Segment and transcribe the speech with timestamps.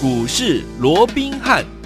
[0.00, 1.77] 股市罗宾汉。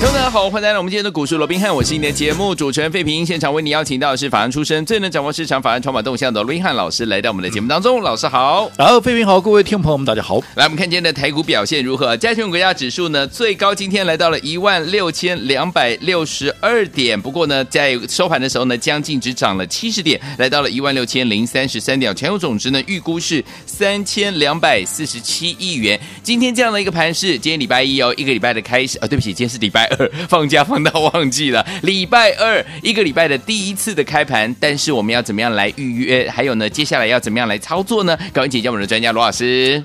[0.00, 3.24] 大家好，欢迎来到我们今天的股市罗宾汉，我是你的节目主持人费平。
[3.24, 8.00] 现场为你邀请到的是法案出身、最能掌握市场法案筹码动向的罗宾汉老师，来到我们的节目当中。
[8.00, 10.40] 老师好，然后费平好，各位听众朋友们大家好。
[10.54, 12.16] 来，我们看今天的台股表现如何？
[12.16, 22.14] 加权股价指数呢，最高今天来到了一万六千两百六十二点，不过呢，在收盘的时候呢，将近只涨了七十点，来到了一万六千零三十三点。
[22.14, 25.98] 全球总值呢，预估是三千两百四十七亿元。
[26.22, 30.64] 今天这样的一个盘势，今天礼拜一哦，一个礼拜的开始啊，对不起，今天是礼拜二，放假。
[30.64, 36.28] 放到忘记了，礼拜二一个礼拜的第一次的开盘，但是我们要怎么样来预约？
[36.30, 38.16] 还有呢，接下来要怎么样来操作呢？
[38.32, 39.84] 赶紧请教我们的专家罗老师。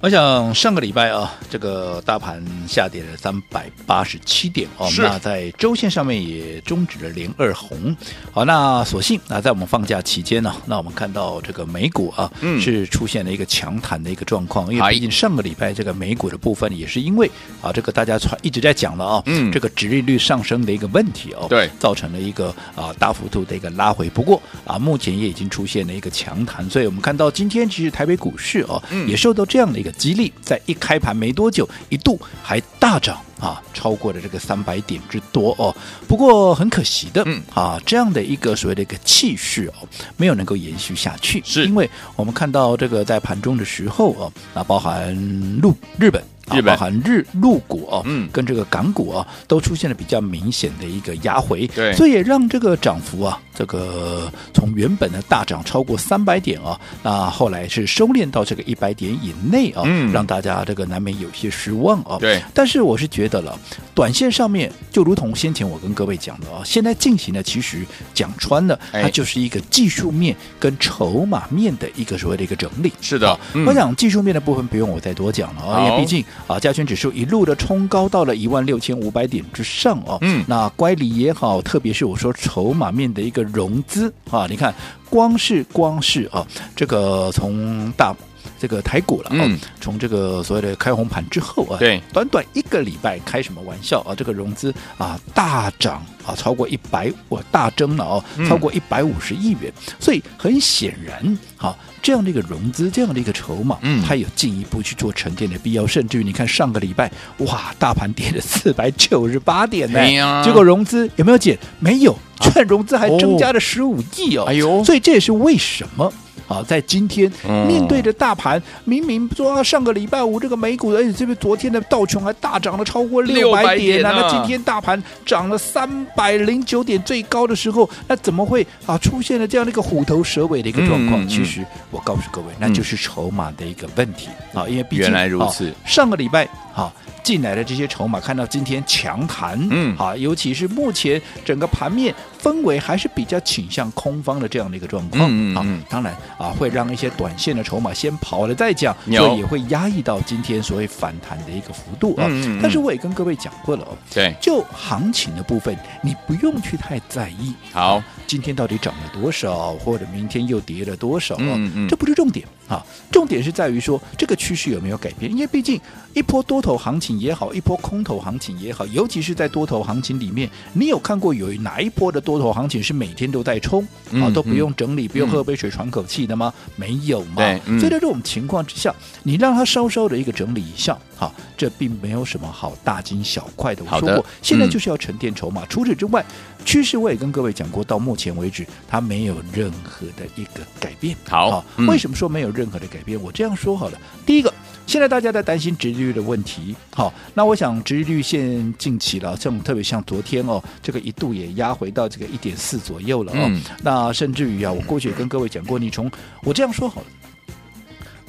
[0.00, 7.96] 我想上个礼拜啊，这个大盘下跌了三百八十七点哦，那在周线上面也终止了连二红。
[8.30, 17.28] 好，那所幸那在我们放假期间呢，那我们看到这个美股啊，嗯，是出现了一个强弹的一个状况，因为毕竟上个礼拜这个美股的部分也是因为
[17.60, 24.08] 啊，这个大家传一直在讲了啊，嗯，这个殖利率上升的一个问题哦，对，造成了一个啊大幅度的一个拉回。
[24.10, 29.87] 不过啊，目前也已经出现了一个强弹，所以我们看到今天其实台北股市哦，也受到这样的一个。
[29.92, 35.74] 激励在一开盘没多久，一度还大涨啊，超过了这个三百点之多哦。
[36.06, 45.14] 不过很可惜的，嗯啊，这样的一个所谓的一个气势哦，没有能够延续下去，是因为我们看到这个在盘中的时候哦，那包含
[45.60, 46.22] 陆日本。
[46.56, 46.78] 日本。
[46.78, 62.40] 含日陆股啊，嗯，跟这个港股啊，都出现了比较明显的一个压回，对，所以也让这个涨幅啊，这个从原本的大涨超过三百点啊，那后来是收敛到这个一百点以内啊，嗯，让大家这个难免有些失望啊，对。
[62.54, 63.58] 但是我是觉得了，
[63.92, 72.92] 短线上面就如同先前我跟各位讲的啊，现在进行的其实讲穿了，它就是一个技术面跟筹码面的一个所谓的一个整理。
[73.00, 76.24] 是的，我想技术面的部分不用我再多讲了啊，因为毕竟。
[76.46, 80.18] 啊，加权指数一路的冲高到了一万六千五百点之上哦。
[80.20, 84.74] 嗯，那乖离也好，特别是我说筹码面的一个融资啊，你看
[85.10, 86.46] 光是光是啊，
[86.76, 88.14] 这个从大
[88.58, 94.14] 这个台股了啊，嗯、从这个所谓的开红盘之后啊，对，短短一个礼拜开什么玩笑啊？
[94.14, 101.68] 这个融资啊大涨啊，超过一百，我大增了哦，超过一百五十亿元，嗯、所以很显然好。
[101.68, 105.84] 啊这样的一个融资，这样的一个筹码，嗯，它有进一步去做沉淀的必要。
[105.84, 111.58] 甚至于你看上个礼拜，哇，大盘跌了四百九十八点呢，啊、结果融资有没有减？
[111.80, 114.44] 没有，券融资还增加了十五亿哦。
[114.46, 116.10] 哎呦，所以这也是为什么。
[116.48, 117.30] 好，在今天
[117.66, 125.86] 面对着大盘，明明说上个礼拜五这个美股，而且这边昨天的道琼还大涨了超过六百点啊，那今天大盘涨了三
[126.16, 131.28] 百零九点，最高的时候，那怎么会啊出现了这样的一个虎头蛇尾的一个状况？
[131.28, 134.28] 其实我告诉各位，那就是筹码的一个问题。
[134.54, 136.90] 啊，因为毕竟原来如此，上个礼拜好。
[137.22, 152.26] 进来的这些筹码，看到今天强弹，嗯，好，尤其是目前整个盘面氛围还是比较倾向空方的这样的一个状况，嗯嗯，当然啊，会让一些短线的筹码先跑了再讲，所以也会压抑到今天所谓反弹的一个幅度啊。
[152.28, 157.54] 嗯，但是我也跟各位讲过了哦，对，就行情的部分，你不用去太在意。
[157.72, 161.36] 好，今天到底涨了多少，或者明天又跌了多少？
[161.38, 165.80] 嗯嗯，这不是重点啊，重点是在于说这个趋势有没有改变，因为毕竟
[166.14, 167.08] 一波多头行情。
[167.18, 173.82] 也好，一波空头行情也好，尤其是在多头行情里面，你有看过有哪一波的多头行情是每天都在冲
[174.12, 176.52] 啊，都不用整理，不用喝杯水喘口气的吗？
[176.76, 177.42] 没有嘛。
[177.64, 183.82] 所以在这种情况之下，你让它稍稍的一个整理一下，哈，这并没有什么好大惊小怪的。
[183.84, 185.64] 我说过，现在就是要沉淀筹码。
[185.66, 186.24] 除此之外，
[186.64, 191.16] 趋势我也跟各位讲过，到目前为止它没有任何的一个改变。
[191.26, 193.20] 好，为什么说没有任何的改变？
[193.22, 194.52] 我这样说好了，第一个。
[194.88, 206.10] 现在大家在担心殖利率的问题，好，那我想殖利率现近期了，这种特别像昨天哦，这个一度也压回到这个一点四左右了哦，嗯、那甚至于啊，我过去也跟各位讲过，你从
[206.42, 207.06] 我这样说好了。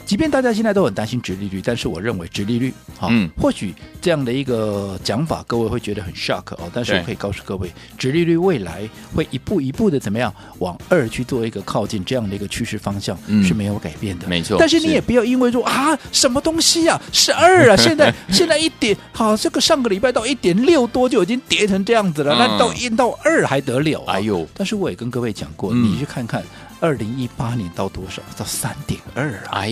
[0.10, 3.72] 即便大家现在都很担心殖利率，但是我认为殖利率啊，嗯、或许
[4.02, 6.68] 这样的一个讲法，各位会觉得很 shock 哦。
[6.74, 14.28] 但是我可以告诉各位，殖利率未来会一步一步的怎么样往二去做一个靠近，这样的一个趋势方向是没有改变的。
[14.28, 14.60] 没错、嗯。
[14.60, 24.14] 但是你也不要因为说啊，什么东西啊，是二啊，现在 现在一点好，这个上个礼拜到一点六多就已经跌成这样子了，那到一到二还得了、啊？
[24.16, 24.44] 哎呦！
[24.56, 26.44] 但是我也跟各位讲过，嗯、你去看看。
[26.80, 28.22] 二零一八年到多少？
[28.38, 29.62] 到三点二啊！
[29.62, 29.72] 哎，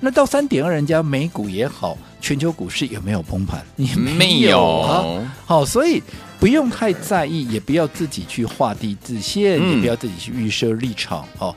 [0.00, 3.64] 那到三点二，人家美股也好，全球股市有没有崩盘？
[3.76, 5.04] 也没有啊。
[5.44, 6.02] 好，所以
[6.38, 11.54] 不用太在意，也不要自己去画地自限，嗯、也不要自己去预设立场哦。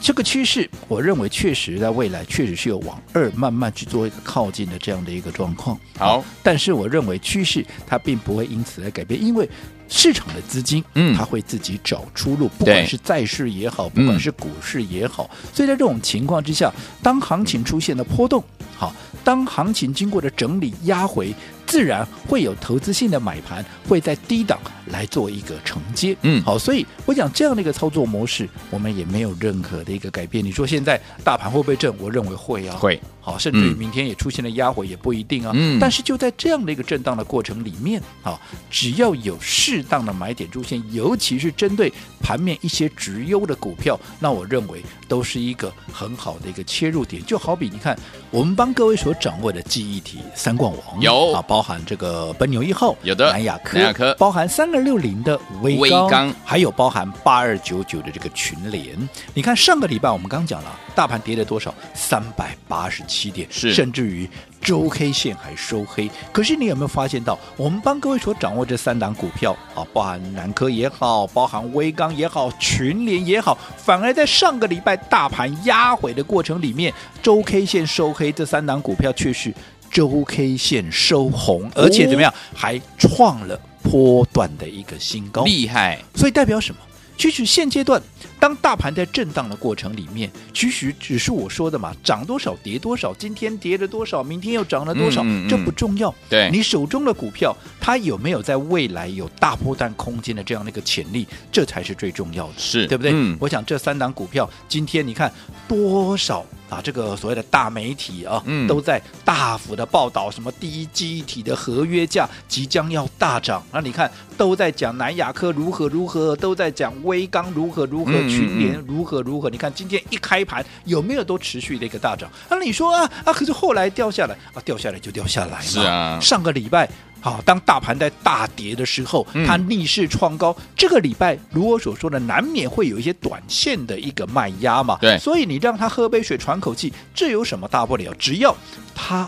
[0.00, 5.80] 这个趋势，我认为确实在未来确实是有往二慢慢去做一个靠近的这样的一个状况。
[5.98, 9.48] 好，但是我认为趋势它并不会因此来改变，因为
[9.96, 15.30] 市场的资金，嗯，它会自己找出路，不管是债市也好，不管是股市也好。
[15.52, 18.42] 所以在这种情况之下，当行情出现了波动，
[18.76, 18.92] 好，
[19.22, 21.32] 当行情经过了整理压回。
[21.66, 30.44] 自然会有投资性的买盘会在低档来做一个承接，嗯，好，所以我讲这样的一个操作模式，我们也没有任何的一个改变。
[30.44, 31.92] 你说现在大盘会不会震？
[31.98, 35.52] 我认为会啊，会，好，甚至于明天也出现了压回也不一定啊。
[35.54, 38.38] 嗯，但是就在这样的一个震荡的过程里面，啊，
[38.70, 47.24] 只要有适当的买点出现，尤其是针对盘面一些直优的股票，那我认为都是一个很好的一个切入点。
[47.24, 47.98] 就好比你看，
[48.30, 51.64] 我们帮各位所掌握的记忆体三冠王有啊，包。
[51.64, 59.08] 含这个奔牛一号，有的南亚科，南亚科包含三二六零的威威刚，还有包含八二九九的这个群联。
[59.32, 61.74] 你看上个礼拜我们刚讲了，大盘跌了多少？
[61.94, 64.28] 三百八十七点，是甚至于
[64.60, 66.10] 周 K 线还收黑。
[66.32, 76.92] 可是你有没有发现到，我们帮各位所掌握这三档股票啊，包含南科也好，包含威刚也好，群联也好，反而在上个礼拜大盘压回的过程里面，
[77.22, 79.50] 周 K 线收黑，这三档股票却是。
[79.94, 86.02] 周 K 线收红，而且怎么样，还创了波段的一个新高，厉害！
[86.16, 86.80] 所以代表什么？
[87.16, 88.02] 其实现阶段，
[88.40, 96.12] 当大盘在震荡的过程里面，其实只是我说的嘛，涨多少跌多少，今天跌了多少，明天又涨了多少，嗯嗯嗯这不重要。
[96.28, 103.12] 对，你手中的股票，它有没有在未来有大波段空间的这样的一个潜力，这才是最重要的，是对不对？
[103.14, 105.32] 嗯、我想这三档股票，今天你看
[105.68, 106.44] 多少？
[106.74, 113.62] 啊，这个所谓的大媒体啊，嗯、都在大幅的报道什么第一记忆体的合约价即将要大涨。
[113.72, 119.48] 那你看，都在讲南亚科如何如何，都在讲威刚如何如何，嗯、群联如何如何。
[119.48, 122.28] 你看今天一开盘有没有都持续的一个大涨？
[122.50, 125.60] 那你说啊啊，可是后来掉下来啊，掉下来就掉下来嘛。
[125.60, 126.88] 是啊，上个礼拜。
[127.24, 130.54] 好，当大盘在大跌的时候，它逆势创高。
[130.58, 134.98] 嗯、这个礼拜，如我所说的，难免会有一些短线的一个卖压嘛。
[135.00, 138.12] 对，所以你让他喝杯水喘口气，这有什么大不了？
[138.18, 138.54] 只要
[138.94, 139.26] 他。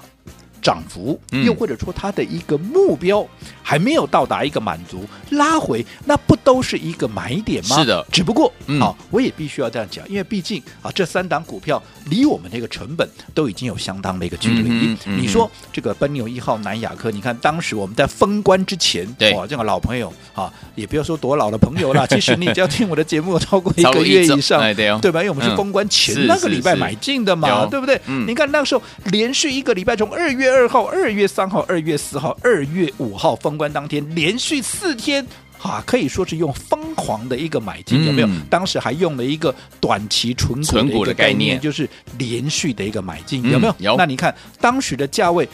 [0.66, 3.24] 涨幅，又或者说它的一个目标
[3.62, 7.76] 还没有到达一个满足，拉回那不都是一个买点吗？
[7.76, 14.64] 是的，只不过，嗯、啊，我也必须要这样讲，因为毕竟啊，这三档股票离我们那个成本都已经有相当的一个距离。
[14.68, 25.20] 嗯嗯、你说这个奔牛一号、南亚科，你看当时我们在封关之前，对哇，这个老朋友啊，也不要说多老的朋友了， 其实你只要听我的节目超过一个月以上，哎、对，哦、对吧？
[25.20, 28.00] 因为我们是封关前、嗯、那个礼拜买进的嘛，对不对？
[28.06, 30.55] 嗯、你看那个时候连续一个礼拜从二月。
[30.56, 35.24] 二号、二月三号、二月四号、二月五号封关当天，连续四天，
[35.60, 38.28] 啊，可以说是用疯狂的一个买进，有没有？
[38.48, 41.86] 当时还用了一个短期存股的概念，就是
[42.16, 43.74] 连续的一个买进，有没有？
[43.80, 43.96] 有。
[43.98, 45.46] 那你看当时的价位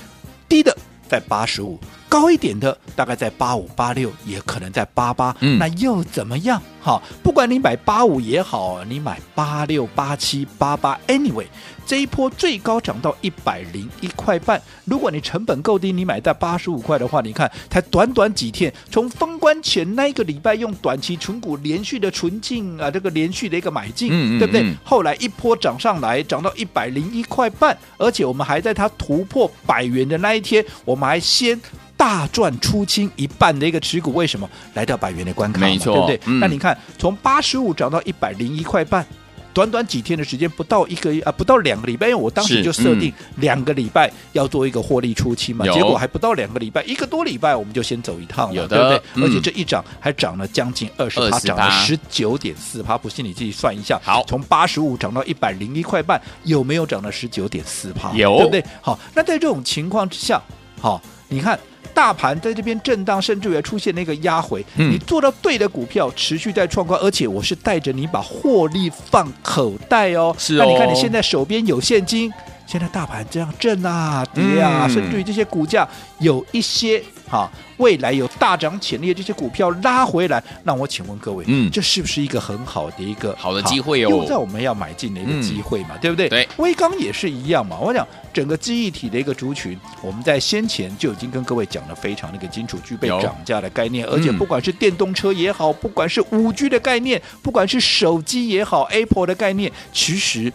[0.49, 0.77] 低的
[1.09, 1.77] 在八十五，
[2.13, 5.35] 高一点的大概在八五、八六，也可能在八八。
[5.59, 6.61] 那又怎么样？
[6.79, 11.47] 好，不管你买八五也好，你买八六、八七、八八，anyway。
[11.85, 24.75] 这一波最高涨到一百零一块半，如果你成本够低，你买在八十五块的话，你看才短短几天，从封关前那一个礼拜用短期存股连续的存进啊，这个连续的一个买进，嗯嗯嗯对不对？
[24.85, 31.61] 后来一波涨上来，涨到一百零一块半，而且我们还在它突破百元的那一天，我们还先
[32.03, 34.51] 大赚出清一半的一个持股，为什么？
[34.75, 36.21] 来到百元的关卡，没错，对不对？
[36.27, 39.07] 嗯、那你看从八十五涨到一百零一块半。
[39.55, 49.03] 短短几天的时间，不到一个月啊，不到两个礼拜，因为我当时就设定两个礼拜要做一个获利出清嘛，结果还不到两个礼拜，一个多礼拜我们就先走一趟了，有对不对？
[49.15, 54.01] 嗯、而且这一涨还涨了将近二十趴，涨了十九点四趴，不信你自己算一下。
[54.03, 58.11] 好，从八十五涨到一百零一块半，有没有涨了十九点四趴？
[58.15, 58.65] 有，对不对？
[58.81, 60.41] 好，那在这种情况之下，
[60.81, 61.61] 好，你看。
[61.95, 70.35] 大盘在这边震荡，甚至于出现那个压回，嗯、你做到对的股票，持续在创高，而且我是带着你把获利放口袋哦。
[70.39, 70.65] 是哦。
[70.65, 72.33] 那你看你现在手边有现金，
[72.67, 75.89] 现在大盘这样震啊跌啊，嗯、甚至于这些股价
[76.19, 77.51] 有一些哈。
[77.79, 84.09] 未来有大涨潜力的这些股票拉回来，那我请问各位，嗯，这是不是一个很好的一个好的机会哦？
[84.09, 86.29] 又在我们要买进的一个机会嘛，嗯、对不对？
[86.29, 87.77] 对，威刚也是一样嘛。
[87.81, 100.53] 我讲整个记忆体的一个族群，我们在先前就已经跟各位讲的非常那个清楚，具备涨价的概念，而且不管是电动车也好，不管是五 G 的概念，不管是手机也好，Apple 的概念，其实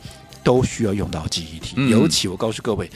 [0.48, 1.74] 都需要用到记忆体。
[1.76, 2.90] 嗯、尤其我告诉各位。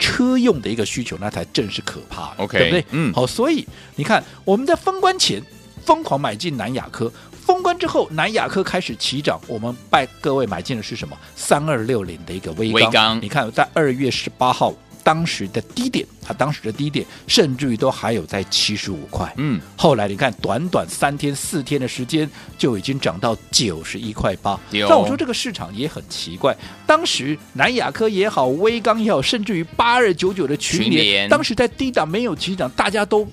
[0.00, 2.84] 车用的一个需求，那才正是可怕，OK，对不对？
[2.92, 3.66] 嗯，好，所以
[3.96, 5.42] 你看，我们在封关前
[5.84, 11.18] 疯狂买进南亚科，封关关之后，南亚科开始起涨，我们拜各位买进的是什么？
[11.34, 14.72] 三二六零的一个威刚，威刚你看在二月十八号。
[15.08, 19.32] 当时的低点，它当时的低点甚至于都还有在七十五块。
[19.38, 24.60] 嗯，后来你看，短短三天四天的时间就已经涨到九十一块八。
[24.70, 26.54] 有但我说这个市场也很奇怪，
[26.86, 33.26] 当时南亚科也好，威刚也好，甚至于八二九九的群联，群联当时在低档没有起涨，大家都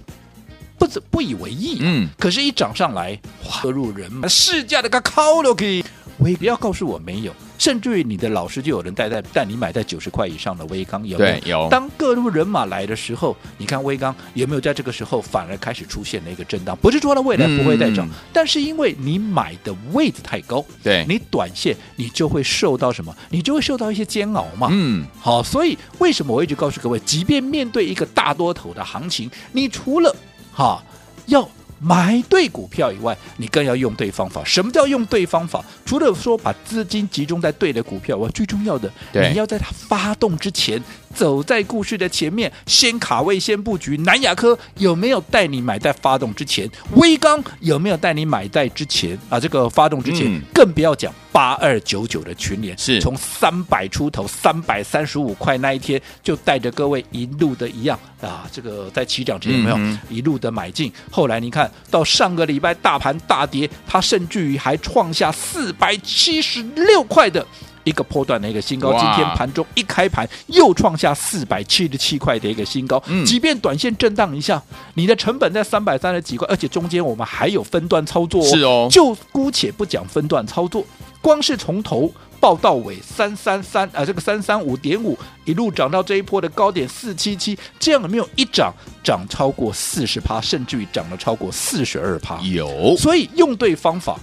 [0.78, 1.80] 不怎不以为意。
[1.82, 5.84] 嗯，可是，一涨上来，哗入人市价的个靠了给，
[6.26, 7.32] 喂，不要告诉我没有。
[7.60, 11.62] 甚至于你的老师就有人带在带你买在九十块以上的威刚有没有？
[11.62, 11.70] 有。
[11.70, 16.76] 当各路人马来的时候，你看威刚有没有在这个时候反而开始出现了一个震荡？
[16.82, 23.16] 不是说它未来不会再涨，嗯、但是因为你买的位置太高，对你短线你就会受到什么？
[23.30, 24.70] 你就会受到一些煎熬嘛。
[24.72, 30.14] 嗯，好，所以为什么我一直告诉各位，即便面对一个大多头的行情，你除了
[30.52, 30.84] 哈
[31.28, 31.48] 要。
[31.80, 34.44] 买对股票以外，你更要用对方法。
[34.44, 35.64] 什么叫用对方法？
[35.86, 40.82] 除了说把资金集中在对的股票，我最重要的，你要在它发动之前，
[41.16, 43.98] 走在故事的前面，先卡位，先布局。
[43.98, 46.70] 南亚科有没有带你买在发动之前？
[46.96, 49.18] 威刚有没有带你买在之前？
[49.30, 60.92] 啊，这个发动之前，嗯、更不要讲八二九九的群联，是从三百出头，三百三十五块那一天，就带着各位一路的一样啊，这个在起涨之前有没有、嗯、一路的买进？
[61.10, 61.72] 后来你看。
[61.90, 67.46] 到上个礼拜大盘大跌，它甚至于还创下四百七十六块的
[67.86, 68.92] 一个波段的一个新高。
[68.92, 73.02] 今天盘中一开盘又创下四百七十七块的一个新高。
[73.06, 74.62] 嗯，即便短线震荡一下，
[74.96, 78.48] 你的成本在三百三十几块，而且中间我们还有分段操作哦。
[78.48, 80.84] 是哦，就姑且不讲分段操作，
[81.22, 82.12] 光是从头。
[82.38, 88.72] 报到尾三三三啊，这个三三五点五一路涨到这一波的高点四七七，这样有没有一涨
[89.04, 92.40] 涨超过四十趴，甚至于涨了超过四十二趴？
[92.42, 94.20] 有，所以用对方法，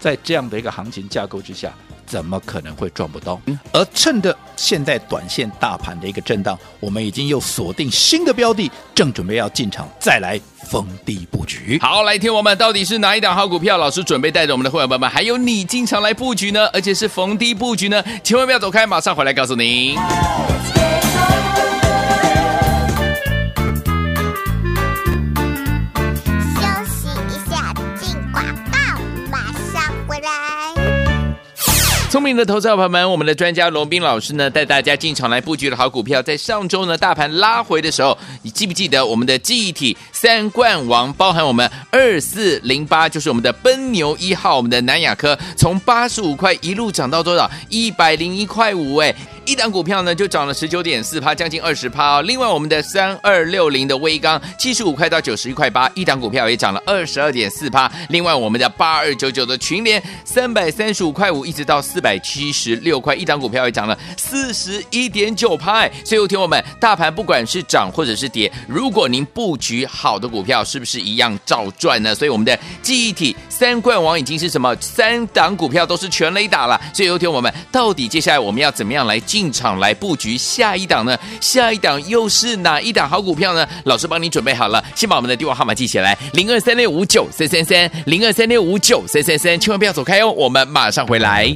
[0.00, 1.72] 在这样的一个行情架构之下，
[2.10, 3.40] 怎么可能会赚不到？
[3.72, 10.40] 而趁着现在短线大盘的一个震荡，我们已经又锁定新的标的，正准备要进场再来。
[10.68, 13.76] 逢低布局，好，来听我们到底是哪一档好股票？
[13.76, 19.96] 老师准备带着我们的会员朋友们，还有你经常来布局呢，而且是逢低布局呢，千万不要走开，马上回来告诉您。
[32.10, 47.48] 聪明的投资者朋友们，我们的专家龙斌老师呢，带大家进场来布局的好股票，在上周呢大盘拉回的时候，你记不记得我们的记忆体三冠王，包含我们二四零八，就是我们的奔牛一号，我们的南亚科，从八十五块一路涨到多少？
[47.68, 49.14] 一百零一块五，哎。
[49.46, 52.22] 一档股票呢，就涨了十九点四趴，将近二十趴。
[52.22, 57.90] 另外，我们的三二六零的威刚，七十五块到九十一块八，一档股票也涨了二十二点四趴。
[58.10, 65.88] 另外，我们的八二九九的群联，三百三十五块五，一直到四百七十六块，一档股票也涨了四十一点九趴。
[66.04, 72.14] 所以，听我们，大盘不管是涨或者是跌，如果您布局好的股票，是不是一样照赚呢？
[72.14, 74.74] 所以，我们的记忆体三冠王已经是什么？
[74.80, 76.80] 三档股票都是全垒打了。
[76.94, 79.20] 所以，有听我们，到底接下来我们要怎么样来？
[79.20, 81.14] 进场来布局下一档呢？
[81.42, 83.68] 下一档又是哪一档好股票呢？
[83.84, 91.54] 老师帮你准备好了，先把我们的电话号码记起来：零二三六五九三三三，零二三六五九三三三，千万不要走开哦，我们马上回来。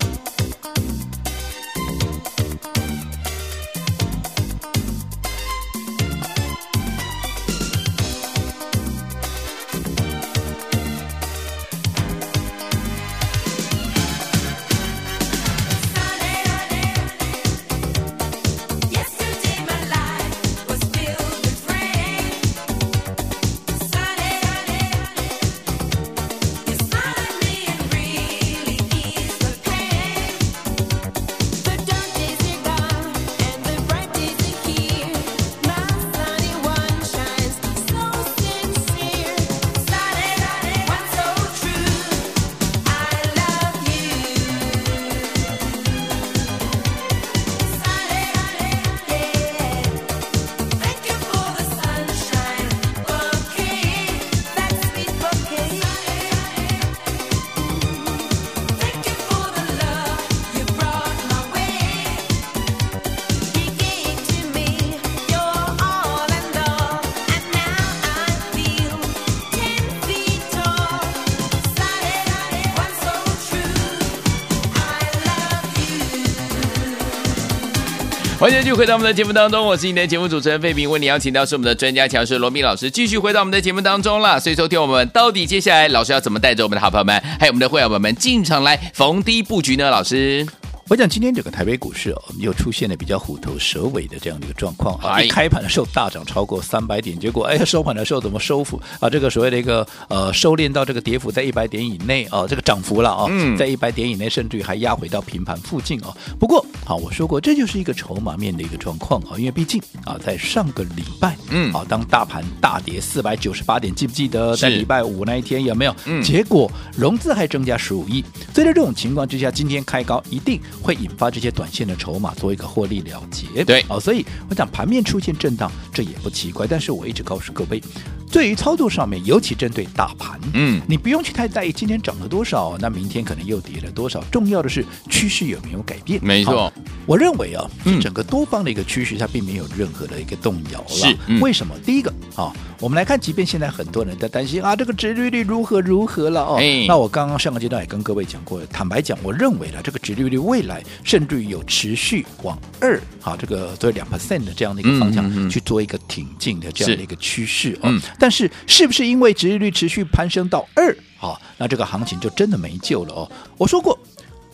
[78.44, 84.38] 欢迎继续回到我们的节目当中，我是你的节目主持人费平，为你邀请到是我们的专家强师罗密老师，继续回到我们的节目当中了。
[84.38, 89.88] 所以，说听我们到底接下来老师要怎么带着我们的好朋友们，还有我们的会员朋友们进场来逢低布局呢？
[89.88, 90.46] 老师。
[90.90, 95.18] 我讲今天整个台北股市哦，又出现了比较虎头蛇尾的这样的一个状况啊！
[95.18, 99.08] 一开盘的时候大涨超过三百点，结果 哎呀收盘的时候怎么收复啊？
[99.08, 103.26] 这个所谓的一个呃收敛到这个跌幅在一百点以内啊，这个涨幅了啊，
[103.56, 106.14] 在一百点以内，甚至于还压回到平盘附近啊。
[106.38, 115.96] 不过好，我说过这就是一个筹码面的一个状况啊，因为毕竟啊，在上个礼拜嗯啊，当大盘大跌四百九十八点，记不记得在礼拜五那一天有没有？
[116.04, 118.22] 嗯，结果融资还增加十五亿，
[118.52, 120.60] 所以在这种情况之下，今天开高一定。
[120.82, 126.66] 会引发这些短线的筹码做一个获利了结，对，哦，所以我讲盘面出现震荡，这也不奇怪。
[126.66, 127.82] 但是我一直告诉各位，
[128.30, 134.22] 对于操作上面，尤其针对大盘，嗯，你不用去太在意今天涨了多少，那明天可能又跌了多少。
[134.30, 136.18] 重要的是趋势有没有改变？
[136.22, 136.72] 没错，
[137.06, 137.64] 我认为啊，
[138.00, 140.88] 整个多方的一个趋势它并没有任何的一个动摇了。
[140.88, 141.74] 是，嗯、为什么？
[141.84, 142.52] 第一个啊。
[142.80, 146.56] 我们来看，即便现在很多人在担心啊，这个殖利率如何如何了哦。
[146.58, 157.88] 哎、那我刚刚上个阶段也跟各位讲过，坦白讲，我认为呢，这个殖利率未来甚至于有持续往二啊，这个做两 percent 的这样的一个方向去做一个挺进的这样的一个趋势哦。
[158.18, 163.30] 但是，是不是因为殖利率持续攀升到二啊，那这个行情就真的没救了哦？
[163.56, 163.98] 我说过，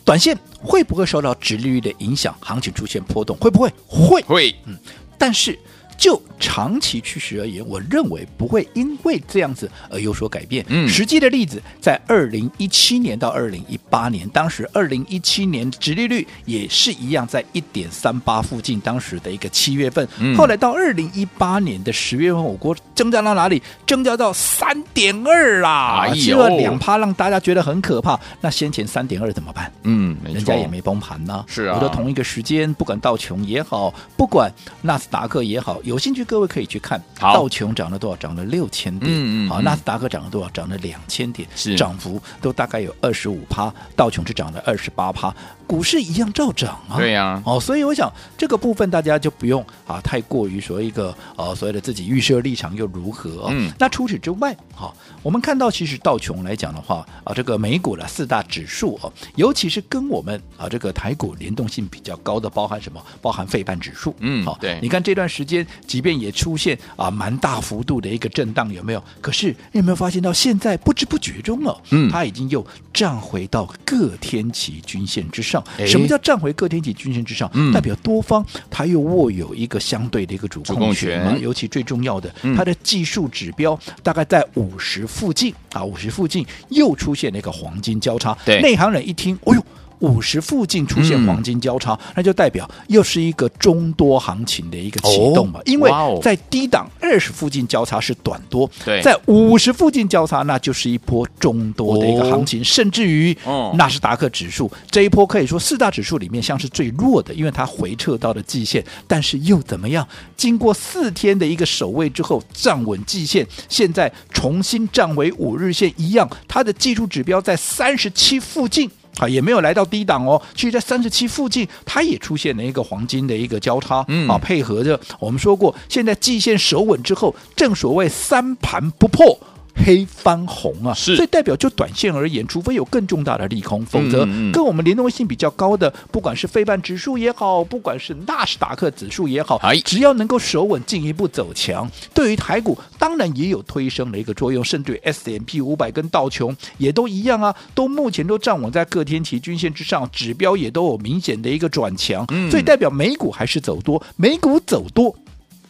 [0.03, 3.37] 短线会不会受到殖利率的影响，行情出现波动？
[3.37, 3.71] 会不会？
[3.87, 4.55] 会会。
[4.65, 4.77] 嗯，
[5.17, 5.57] 但是。
[5.97, 10.65] 就长期趋势而言，我认为不会因为这样子而有所改变。
[10.67, 20.05] 嗯，实际的例子在二零一七年到二零一八年，当时二零一七年殖利率也是一样在一点三八附近，当时的一个七月份。
[20.19, 23.61] 嗯，后来到二零一八年的十月份，我国增加到哪里？
[23.85, 26.07] 增加到三点二啦！
[26.13, 28.19] 这两趴让大家觉得很可怕。
[28.39, 29.71] 那先前三点二怎么办？
[29.83, 31.45] 嗯，人家也没崩盘呢。
[31.47, 35.79] 是啊，我说同一个时间，不管道琼也好，不管纳斯达克也好。
[35.83, 38.15] 有兴趣，各位可以去看道琼涨了多少？
[38.15, 39.11] 涨了六千点。
[39.11, 39.49] 嗯嗯。
[39.49, 40.49] 好，纳斯达克涨了多少？
[40.51, 43.69] 涨了两千点，是涨幅都大概有二十五趴。
[43.97, 45.35] 道琼是涨了二十八趴，
[45.71, 46.97] 股市一样照涨啊。
[46.97, 47.41] 对呀。
[47.45, 53.47] 哦，所以我想这个部分大家就不用啊太过于说一个呃所谓的自己预设立场又如何？
[53.51, 53.71] 嗯。
[53.79, 54.93] 那除此之外，好，
[55.23, 63.01] 我们看到其实道琼来讲的话啊，这个美股的四大指数哦，尤其是跟我们啊这个台股联动性比较高的，包含什么？
[63.21, 64.13] 包含费半指数。
[64.19, 64.43] 嗯。
[64.43, 64.77] 好，对。
[64.81, 65.65] 你看这段时间。
[65.87, 69.03] 即便也出现啊蛮大幅度的一个震荡，有没有？
[69.19, 75.60] 可是你有没有发现到现在不知不觉中了，嗯，它已经又站回到各天期均线之上。
[75.77, 77.49] 诶什么叫站回各天体均线之上？
[77.53, 81.37] 嗯，代表多方它又握有一个相对的一个主控权嘛。
[81.39, 88.37] 尤其最重要的，它的技术指标大概在五十附近啊，五十附近又出现了一个黄金交叉。
[88.45, 89.65] 对，内行人一听，哦呦。
[90.01, 95.59] 五十附近出现黄金交叉，嗯、那就代表又是一个中多行情的一个启动嘛。
[95.59, 95.89] 哦、因为
[96.21, 98.69] 在低档二十附近交叉是短多，
[99.01, 103.35] 在五十附近交叉那就是一波中多的一个行情，哦、甚至于
[103.75, 110.07] 纳斯达克指数、哦、这一波可以说四大指数里面像是最弱的，因为它回撤到了季线，但是又怎么样？
[110.35, 118.89] 经过四天的一个守卫之后站稳季线，现在重新站回五日线一样，它的技术指标在三十七附近。
[119.17, 129.37] 啊，也没有来到低档哦，其实，在三十七附近，它也出现了一个黄金的一个交叉，嗯，啊，配合着我们说过，现在季线守稳之后，正所谓三盘不破。
[129.75, 155.15] 黑翻红啊，所以代表就短线而言，除非有更重大的利空，否则跟我们联动性比较高的，不管是非半指数也好，不管是纳斯达克指数也好，只要能够守稳，进一步走强，对于台股当然也有推升的一个作用，甚至于 S&P 五百跟道琼也都一样啊，都目前都站稳在各天期均线之上，指标也都有明显的一个转强，所以代表美股还是走多，美股走多，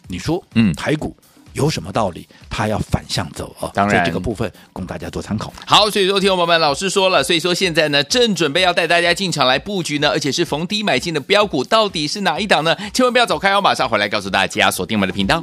[0.08, 1.16] 你说，嗯，台股。
[1.54, 2.28] 有什么道理？
[2.50, 3.72] 他要反向走啊！
[3.74, 5.52] 当然，这个部分供大家做参考。
[5.66, 12.76] 好，所以说听众朋友们，老师说了，所以说现在呢，正准备要带大家进场来布局呢，而且是逢低买进的标股，到底是哪一档呢？
[12.94, 15.42] 千万不要走开哦，马上回来告诉大家，锁定我们的频道。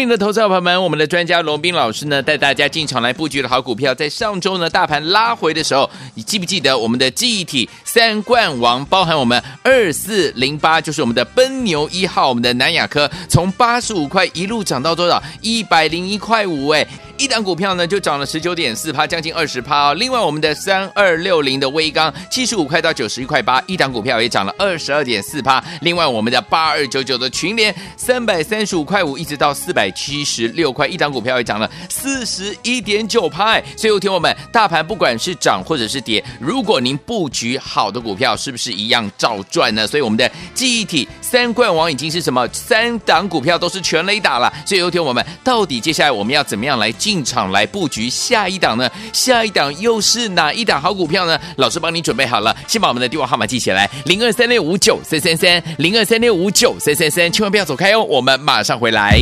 [0.00, 15.22] 明的投资朋友们，我们的专家龙斌老师呢，带大家进场来布局的好股票，在上周呢，大盘拉回的时候，你记不记得我们的记忆体三冠王，包含我们二四零八，就是我们的奔牛一号，我们的南亚科，从八十五块一路涨到多少？
[15.42, 16.86] 一百零一块五，哎。
[17.20, 19.94] 一档股票呢就涨了十九点四趴，将近二十趴哦。
[19.94, 25.62] 另外，我们的三二六零的威刚七十五块到九十一块八，一档股票也涨了二十二点四趴。
[25.82, 33.60] 另外，我们的八二九九的群联三百三十五块五，一直到四百七十六块，一档股票也涨了四十一点九趴。
[33.76, 39.86] 所以，有听我们，大盘不管是涨或者是跌，如果您布局好的股票，是不是一样照赚呢？
[39.86, 42.48] 所以，我们的记忆体三冠王已经是什么？
[42.50, 44.50] 三档股票都是全雷打了。
[44.64, 48.88] 所以，有听我们，到底接下来我们要怎么样来进进场来布局下一档呢？
[49.12, 51.36] 下一档又是哪一档好股票呢？
[51.56, 59.20] 老师帮你准备好了，先把我们的电话号码记起来：零二三六五九三三三，零二三六五九三三三，千万不要走开哦，我们马上回来。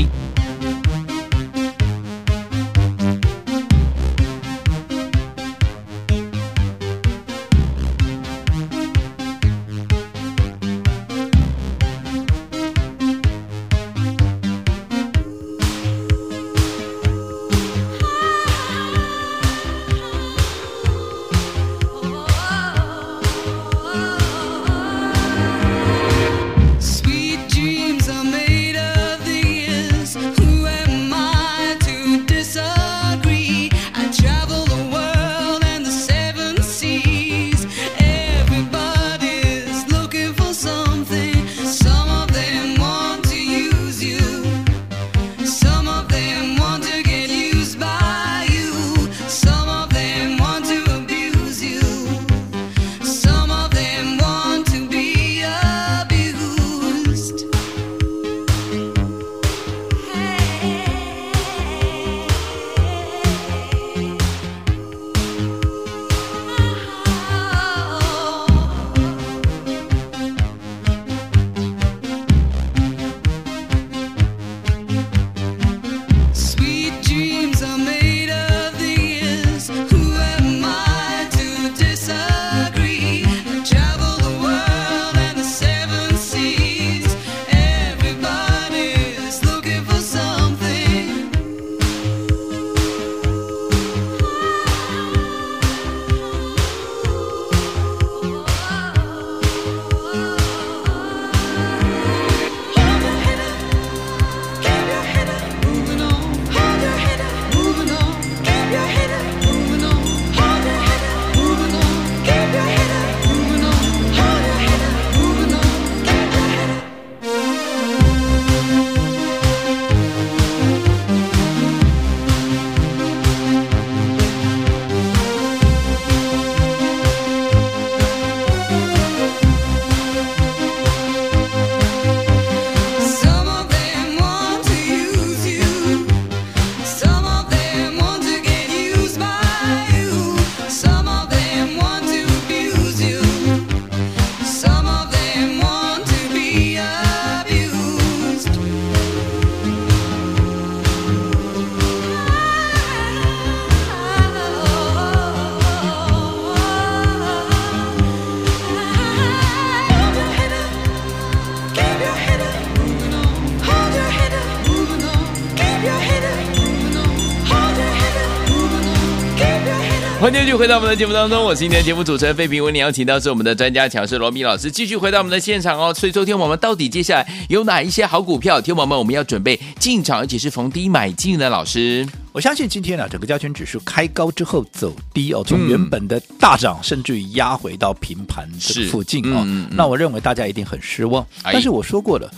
[170.59, 172.65] 回到我们的节目当中，我是今天的节目主持人费平。
[172.65, 175.95] 为你邀请到是我们的专家强势罗密老师，继续回到我们的现场哦。
[175.95, 178.61] 所以昨天我们到底接下来有哪一些好股票？
[178.61, 181.49] 听友们，我们要准备进场，而且是逢低买进呢？
[181.49, 189.45] 老师，我相信今天呢、啊，整个加权指数开高之后走低哦，从原本的大涨，嗯、甚至于压回到平盘的附近哦。
[189.45, 191.25] 嗯嗯、那我认为大家一定很失望。
[191.45, 192.29] 哎、但是我说过了，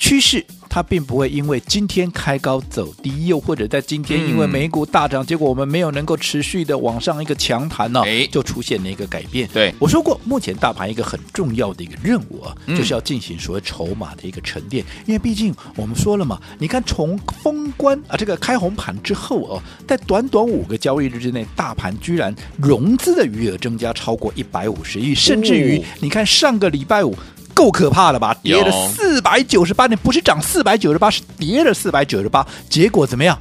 [0.00, 0.44] 趋势。
[0.72, 9.48] 它并不会因为今天开高走低，又或者在今天因为美股大涨，嗯、结果我们没有能够持续的往上一个强弹呢、哦，就出现了一个改变。
[9.52, 14.84] 对，我说过，目前大盘一个很重要的一个任务啊，嗯、就是要进行所谓筹码的一个沉淀。
[15.06, 27.12] 因为毕竟我们说了嘛，你看从封关啊这个开红盘之后哦、啊，在短短五个交易日之内，大盘居然融资的余额增加超过一百五十亿，甚至于你看上个礼拜五。
[27.54, 28.34] 够可怕了吧？
[28.42, 32.46] 跌了四百九十八点，不是涨四百九十八，是跌了四百九十八。
[32.68, 33.38] 结果怎么样？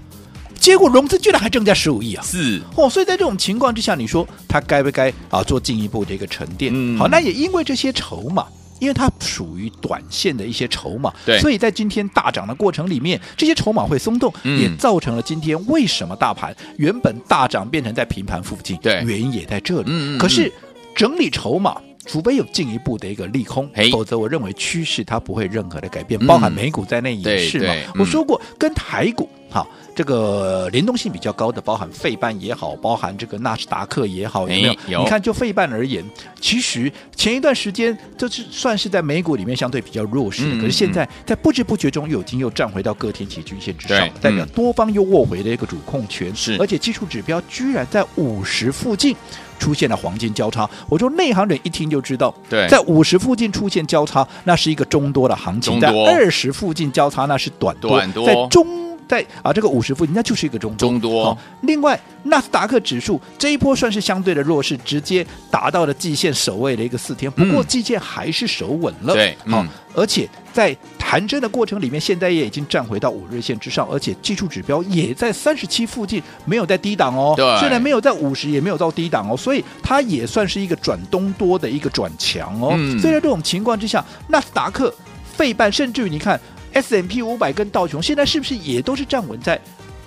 [0.59, 2.21] 结果融资居然还增加十五亿啊！
[2.21, 6.69] 是哦，所以在这种情况之下，你说它该不该啊做进一步的一个沉淀？
[6.75, 8.45] 嗯，好，那也因为这些筹码，
[8.79, 18.75] 因为它属于短线的一些筹码，对，所以在今天大涨的过程里面，这些筹码会松动，嗯、也造成了今天为什么大盘原本大涨变成在平盘附近？
[18.81, 19.85] 对，原因也在这里。
[19.87, 20.51] 嗯，嗯，嗯，可是
[20.93, 21.77] 整理筹码。
[22.09, 27.73] 除非有进一步的一个利空，否则我认为趋势它不会任何的改变，包含美股在内也是嘛。
[27.99, 34.75] 我说过，跟台股好，这个联动性比较高的，包含费半也好，包含这个纳斯达克也好，有没有？
[34.87, 35.03] 有。
[35.03, 36.03] 你看，就费半而言，
[36.41, 49.15] 其实前一段时间这是算是在美股里面相对比较弱势的，嗯、可是现在在不知不觉中又已经又站回到各天期均线之上，代表多方又握回了一个主控权，是，而且技术指标居然在五十附近。
[49.59, 58.25] 出现了黄金交叉，我说内行人一听就知道，对，在五十附近出现交叉，那是一个中多的行情；在二十附近交叉，那是短多；短多。
[58.25, 60.87] 在中在啊这个五十附近，那就是一个中多。
[60.87, 61.37] 中多。
[61.63, 69.13] 另外，纳斯达克指数这一波算是相对的弱势，直接达到了季线守卫的一个四天，不过季线还是守稳了。
[69.13, 70.77] 对，好，而且在。
[71.09, 77.33] 弹升的过程里面，现在也已经站回到五日线之上，而且技术指标也在三十七附近，没有在低档哦。
[77.35, 82.75] 对，虽然没有在五十，也没有到低档哦，所以它也算是一个转东多的一个转强哦。
[82.77, 82.99] 嗯。
[82.99, 84.93] 所以在这种情况之下，纳斯达克、
[85.35, 86.39] 费半，甚至于你看
[86.73, 89.59] S&P 五百跟道琼，现在是不是也都是站稳在？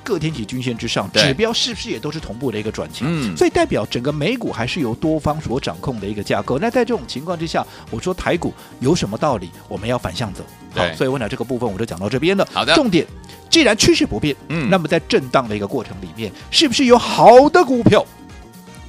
[0.05, 3.07] 各天体均线之上，指标是不是也都是同步的一个转强？
[3.09, 6.59] 嗯，所以代表整个美股还是由多方所掌控的一个架构。
[6.59, 9.49] 那在这种情况之下，我说台股有什么道理？
[9.69, 10.45] 我们要反向走。
[10.75, 12.45] 好，所以问了这个部分我就讲到这边了。
[12.53, 13.07] 好的，重点
[13.49, 18.05] 既然趋势不变，嗯，那么在震荡的一个过程里面，是不是有好的股票，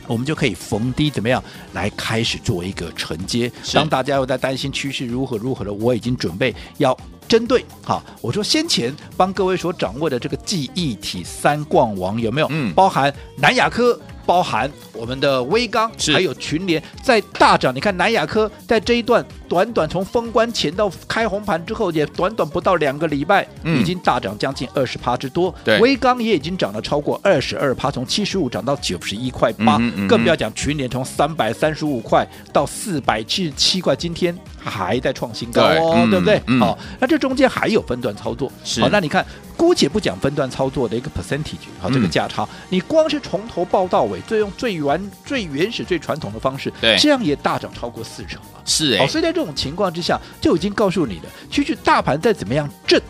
[0.08, 3.52] 我们就可以逢低怎么样来开始做一个承接？
[3.72, 6.98] 当大家又在担心趋势如何如何的，我已经准备要。
[7.34, 12.48] 针对好，我说先前帮各位所掌握的这个记忆体三冠王有没有？
[12.52, 14.00] 嗯，包含南亚科。
[14.26, 17.76] 包含我们的威刚，还有群联在大涨。
[17.76, 25.54] 你看南亚科在这一段短短从封关前到开红盘之后，也短短不到两个礼拜，已经大涨将近二十趴之多。
[25.64, 29.80] 对，威刚也已经涨了超过二十二趴，从七十五涨到九十一块八。
[30.08, 36.60] 更不要讲群联从三百三十五块到四百七十七块，今天还在创新高哦，对，对不对？
[36.60, 38.52] 好，那这中间还有分段操作。
[38.80, 39.26] 好，那你看。
[39.56, 48.62] 姑且不讲分段操作的一个 percentage，好，这个价差，你光是从头报到尾，最用最原最原始、最传统的方式，对，这样也大涨超过四成了。
[48.66, 53.02] 是哎，好，所以在这种情况之下，就已经告诉你了，其实大盘再怎么样震，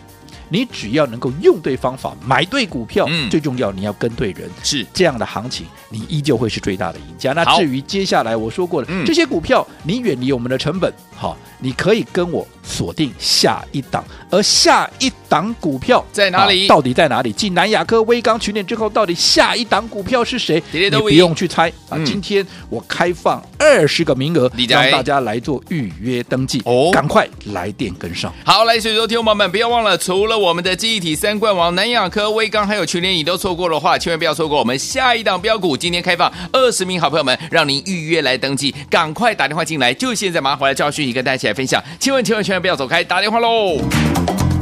[0.48, 4.86] 你只要能够用对方法，买对股票，嗯，最重要你要跟对人，是。
[4.92, 7.32] 这样的行情，你依旧会是最大的赢家。
[7.32, 11.36] 那至于接下来我说过的这些股票，你远离我们的成本，好。
[11.60, 16.66] 你可以跟我锁定下一档，而下一档股票在哪里？
[16.66, 17.32] 到底在哪里？
[17.32, 20.62] 继南亚科、威刚、群点之后，到底下一档股票是谁？
[20.72, 21.96] 你不用去猜啊！
[22.04, 28.30] 今天我开放二十个名额，让大家来做预约登记哦，赶快来电跟上。
[28.44, 35.74] 好，来，所以说，听众朋友们不要忘了，除了我们的记忆体三冠王南亚科、威刚，还有群联，你都错过的话，千万不要错过我们下一档标股。
[35.74, 44.53] 今天开放二十名好朋友们，让您预约来登记，赶快打电话进来，就现在马上回来教讯息跟大家一起来分享，千万千万千万不要走开，打电话喽！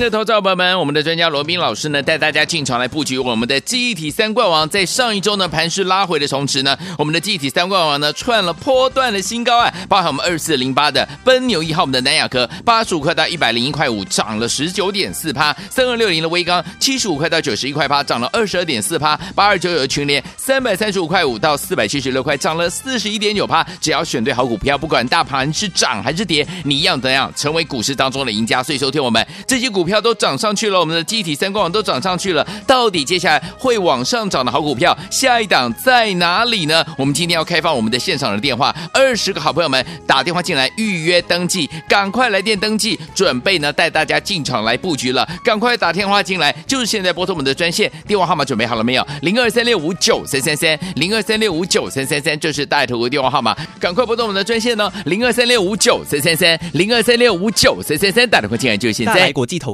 [0.00, 4.68] 的投资者朋友们，我们的专家罗宾老师呢，带大家进场来布局我们的记忆体三冠王。
[4.68, 9.72] 在上一周呢，盘势拉回的同时呢，我们的记忆体三冠王呢，创了波段的新高啊！
[9.88, 23.64] 包含我们二四零八的奔牛一号，我们的南亚科八十五块到一百零一块五，涨了十九点四趴；三二六零的威刚七十五块到九十一块八，涨了二十二点四趴；八二九九的群联三百三十五块五到四百七十六块，涨了四十一点九趴。
[23.80, 28.62] 只要选对好股票，不管大盘是涨还是跌，你一样怎样成为股市当中的赢家。
[28.62, 29.83] 所以收听我们这些股。
[29.84, 36.82] 股票都涨上去了，我们的机体三冠王都涨上去了，到底接下来会往上涨的好股票，下一档在哪里呢？
[36.96, 49.06] 我们今天要开放我们的现场的电话，二十个好朋友们打电话进来预约登记，赶快来电登记，准备呢带大家进场来布局了，赶快打电话进来，就是现在拨通我们的专线电话号码，准备好了没有？
[49.20, 59.34] 零二三六五九三三三，零二三六五九三三三，这是带头的电话号码，赶快拨通我们的专线呢，零二三六五九三三三，零二三六五九三三三，打电话进来就是现在。
[59.34, 59.73] 国际投。